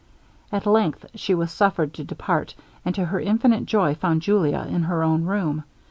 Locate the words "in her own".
4.67-5.25